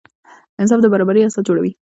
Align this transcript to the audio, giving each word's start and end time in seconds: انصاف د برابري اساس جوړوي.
انصاف 0.61 0.79
د 0.81 0.85
برابري 0.93 1.21
اساس 1.23 1.43
جوړوي. 1.47 1.71